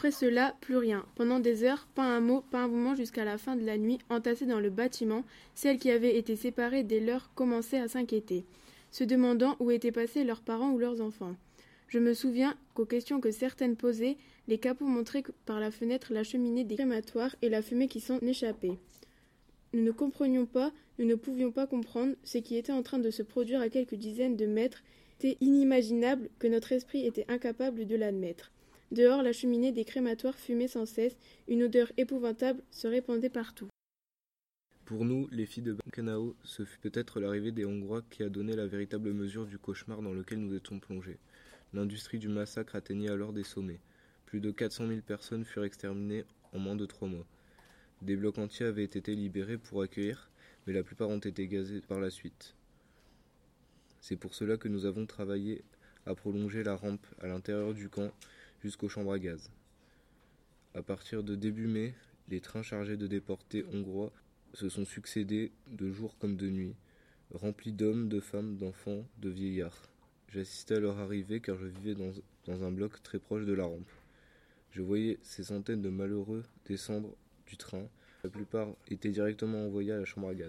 [0.00, 1.04] Après cela, plus rien.
[1.14, 3.98] Pendant des heures, pas un mot, pas un mouvement jusqu'à la fin de la nuit,
[4.08, 8.46] entassées dans le bâtiment, celles qui avaient été séparées dès leurs commençaient à s'inquiéter,
[8.92, 11.36] se demandant où étaient passés leurs parents ou leurs enfants.
[11.88, 14.16] Je me souviens qu'aux questions que certaines posaient,
[14.48, 18.20] les capots montraient par la fenêtre la cheminée des crématoires et la fumée qui s'en
[18.20, 18.78] échappait.
[19.74, 23.10] Nous ne comprenions pas, nous ne pouvions pas comprendre ce qui était en train de
[23.10, 24.82] se produire à quelques dizaines de mètres.
[25.18, 28.50] C'était inimaginable que notre esprit était incapable de l'admettre.
[28.90, 31.16] Dehors, la cheminée des crématoires fumait sans cesse,
[31.46, 33.68] une odeur épouvantable se répandait partout.
[34.84, 38.56] Pour nous, les filles de Bankanao, ce fut peut-être l'arrivée des Hongrois qui a donné
[38.56, 41.18] la véritable mesure du cauchemar dans lequel nous étions plongés.
[41.72, 43.78] L'industrie du massacre atteignit alors des sommets.
[44.26, 47.26] Plus de 400 000 personnes furent exterminées en moins de trois mois.
[48.02, 50.30] Des blocs entiers avaient été libérés pour accueillir,
[50.66, 52.56] mais la plupart ont été gazés par la suite.
[54.00, 55.62] C'est pour cela que nous avons travaillé
[56.06, 58.10] à prolonger la rampe à l'intérieur du camp
[58.62, 59.50] jusqu'aux chambres à gaz.
[60.74, 61.94] À partir de début mai,
[62.28, 64.12] les trains chargés de déportés hongrois
[64.54, 66.74] se sont succédés de jour comme de nuit,
[67.32, 69.90] remplis d'hommes, de femmes, d'enfants, de vieillards.
[70.28, 72.12] J'assistais à leur arrivée car je vivais dans,
[72.46, 73.90] dans, un bloc très proche de la rampe.
[74.70, 77.88] Je voyais ces centaines de malheureux descendre du train.
[78.22, 80.48] La plupart étaient directement envoyés à la chambre à gaz.